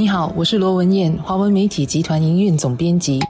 [0.00, 3.20] 你好，我是罗文艳，华文媒体集团营运总编辑。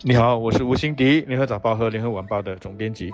[0.00, 3.10] 你好，我是吴欣迪，联合早报和联合晚报的总编辑。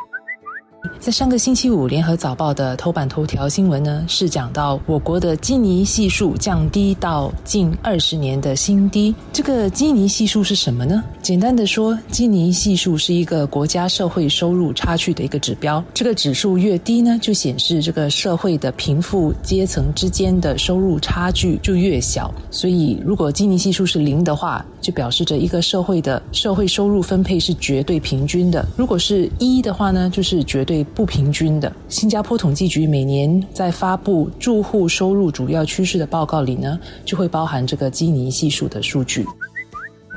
[0.98, 9.14] 在上个星期五，《联合早报》的头版头条新闻呢，是讲到我国的基尼系数降低到近二十年的新低。
[9.32, 11.02] 这个基尼系数是什么呢？
[11.22, 15.82] 简单的说，基尼系数是一个国家社会收入差距的一个指标。
[15.92, 22.32] 这个指数越低呢，就显示这个社会的贫富阶层之间的收入差距就越小。
[22.50, 31.74] 所以，如果基尼系数是零的话，就表示着一个社会的社会收入分配是绝对平均的；如果是一的话呢，就是绝对对不平均的。
[31.88, 39.26] 新加坡统计局每年在发布住户收入主要趋势的报告里呢，就会包含这个基尼系数的数据。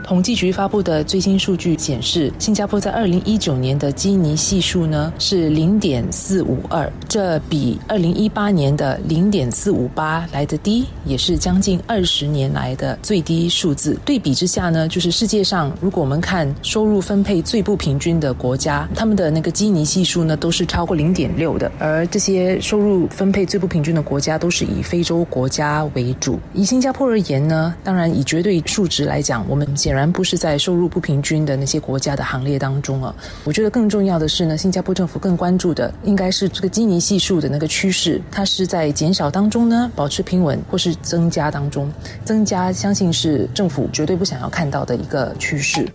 [0.04, 13.98] 统计局发布的最新数据显示，新加坡在二零一九年的基尼系数呢是零点四五二，这比二零一八年的零点四五八来得低，也是将近二十年来的最低数字。
[14.04, 26.38] 对比之下呢，就是世界上如果我们看收入分配最不平均的国家，他们的那个基尼系数呢都是超过零点六的，而这些收入分配最不平均的国家都是以非洲国家为主。
[26.54, 29.93] 以新加坡而言呢，当然以绝对数值来讲，我们先。
[29.94, 33.16] 显然不是在收入不平均的那些国家的行列当中啊。
[33.44, 41.94] 我觉得更重要的是呢，新加坡政府更关注的应该是这个基尼系数的那个趋势，它是在减少当中呢，保持平稳，或是增加当中。
[42.26, 45.88] 增加，相信是政府绝对不想要看到的一个趋势。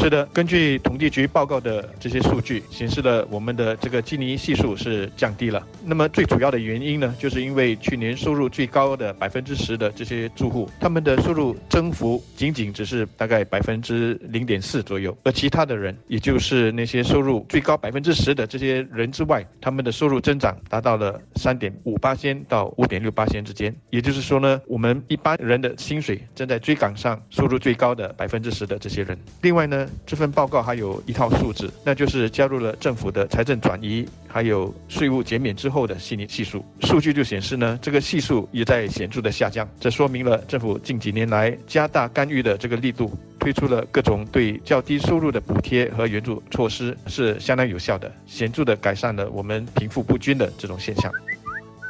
[0.00, 5.62] 是的，根据统计局报告的这些数据显示了，我们的这个基尼系数是降低了。
[5.84, 23.74] 那么最主要的原因呢，就是因为去年收入最高的百分之十的这些住户，他们的收入增幅仅仅只是大概百分之零点四左右，而其他的人，也就是那些收入最高百分之十的这些人之外，他们的收入增长达到了三点五八仙到五点六八仙之间。
[23.90, 29.18] 也就是说呢，我们一般人的薪水正在追赶上收入最高的百分之十的这些人。
[29.42, 29.86] 另外呢。
[30.06, 36.64] 这份报告还有一套数字，那就是加入了政府的财政转移，还有税务减免之后的细腻系数。
[36.82, 39.68] 数据就显示呢，这个系数也在显著的下降。
[39.78, 51.12] 这说明了政府近几年来加大干预的这个力度，推出了各种对较低收入的补贴和援助措施，是相当有效的，显著的改善了我们贫富不均的这种现象。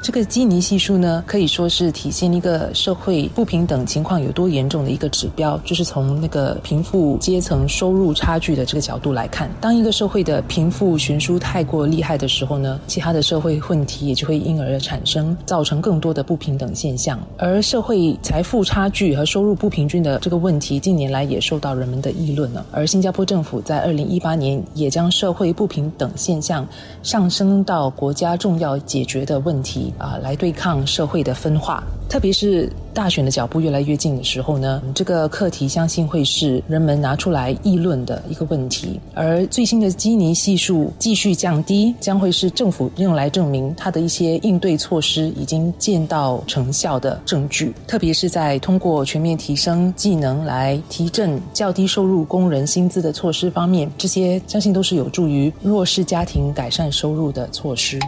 [0.02, 5.60] 这个基尼系数呢，可以说是体现一个社会不平等情况有多严重的一个指标。
[5.62, 17.20] 就是从那个贫富阶层收入差距的这个角度来看，当一个社会的贫富悬殊太过厉害的时候呢，其他的社会问题也就会因而产生，造成更多的不平等现象。
[17.36, 22.64] 而社会财富差距和收入不平均的这个问题，近年来也受到人们的议论了。
[22.72, 26.66] 而新加坡政府在二零一八年也将社会不平等现象
[27.02, 29.89] 上升到国家重要解决的问题。
[29.98, 39.00] 啊，来对抗社会的分化，特别是大选的脚步越来越近的时候呢，这个课题相信会是人们拿出来议论的一个问题。
[39.14, 47.72] 而最新的基尼系数继续降低，将会是政府用来证明它的一些应对措施已经见到成效的证据。
[47.86, 57.98] 特别是在通过全面提升技能来提振较低收入工人薪资的措施方面，这些相信都是有助于弱势家庭改善收入的措施。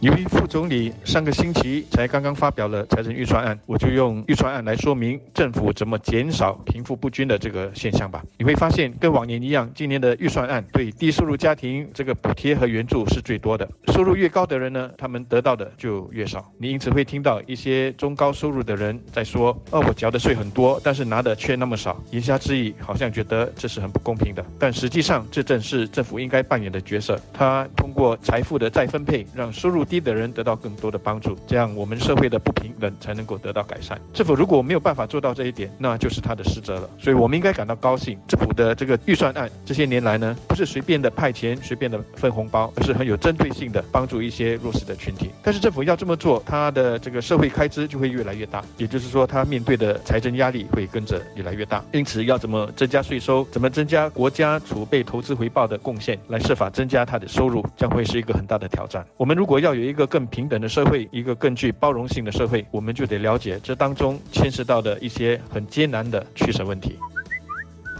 [0.00, 8.24] 由于副总理上个星期才刚刚发表了财政预算案，我就用预算案来说明政府怎么减少贫富不均的这个现象吧。
[8.38, 13.68] 你会发现，跟往年一样，今年的预算案对低收入家庭这个补贴和援助是最多的。
[13.88, 16.50] 收入越高的人呢，他们得到的就越少。
[16.56, 24.42] 你因此会听到一些中高收入的人在说：“哦，我交的税很多，但是拿的却那么少。”言下之意，好像觉得这是很不公平的。
[24.58, 27.20] 但实际上，这正是政府应该扮演的角色。
[27.34, 34.00] 他通过财富的再分配，让收入低的人得到更多的帮助，这样我们社会的不平等才能够得到改善。
[34.12, 36.88] 政府如果没有办法做到这一点，那就是他的失责了。
[36.96, 45.30] 所以我们应该感到高兴，政府的这个预算案这些年来呢，不是随便的派钱、随便的分红包，而是很有针对性的帮助一些弱势的群体。
[45.42, 51.84] 但是政府要这么做，他的这个社会开支就会越来越大，也就是说，他面对的财政压力会跟着越来越大。
[51.92, 59.04] 因此，要怎么增加税收，怎么增加国家储备投资回报的贡献，来设法增加他的收入，将会是一个很大的挑战。
[59.16, 66.98] 我们如果要有有一个更平等的社会，一个更具包容性的社会，我们就得了解这当中牵涉到的一些很艰难的取舍问题。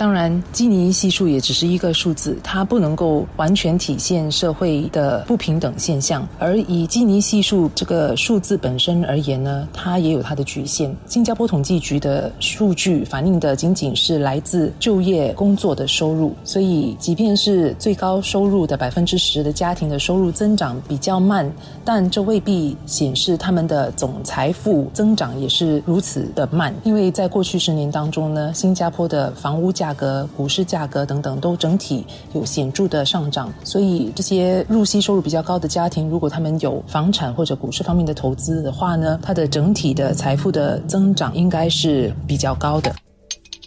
[0.01, 6.27] 当然，基尼系数也只是一个数字，它不能够完全体现社会的不平等现象。
[6.39, 10.91] 而以基尼系数这个数字本身而言呢，它也有它的局限。
[11.05, 21.47] 新加坡统计局的数据反映的仅仅是来自就业工作的收入，所以即便是最高收入的百分之十的家庭的收入增长比较慢，
[21.85, 26.75] 但这未必显示他们的总财富增长也是如此的慢。
[26.85, 42.95] 因为在过去十年当中呢，新加坡的房屋价价格、股市价格等等都整体有显著的上涨，所以这些入息收入比较高的家庭，如果他们有房产或者股市方面的投资的话呢，它的整体的财富的增长应该是比较高的。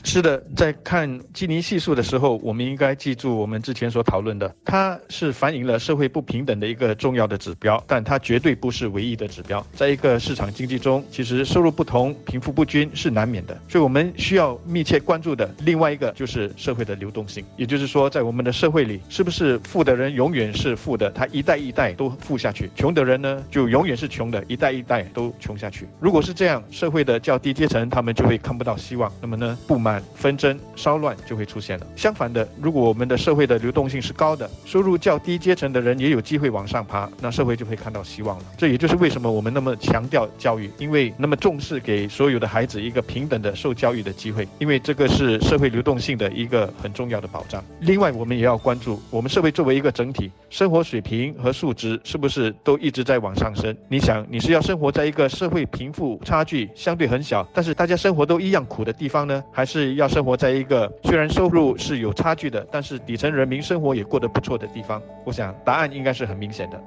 [0.05, 9.65] 是的，在看基尼系数的时候，我们应该记住我们之前所讨论的，它是反映了社会不平等的一个重要的指标，但它绝对不是唯一的指标。
[9.73, 17.43] 在一个市场经济中，其实收入不同、贫富不均是难免的，所以我们需要密切关注的另外一个就是社会的流动性。
[17.55, 25.87] 也就是说，在我们的社会里，是不是富的人永远是富的，他一代一代都富下去；穷的人呢，就永远是穷的，一代一代都穷下去。
[25.99, 29.92] 如果是这样，社会的较低阶层他们就会看不到希望，那么呢，不满。
[30.15, 31.87] 纷争骚乱就会出现了。
[31.95, 38.45] 相反的，如果我们的社会的流动性是高的，收入较低阶层的人也有机会往上爬，那社会就会看到希望了。
[38.57, 47.63] 这也就是为什么我们那么强调教育，因为那么重视给所有的孩子一个平等的受教育的机会，因为这个是社会流动性的一个很重要的保障。
[47.81, 53.75] 另外，我们也要关注我们社会作为一个整体，生活水平和素质是不是都一直在往上升？
[53.89, 66.81] 你想，你是要生活在一个社会贫富差距相对很小，但是大家生活都一样苦的地方呢，还是要生活在一个虽然收入是有差距的，但是底层人民生活也过得不错的地方，我想答案应该是很明显的。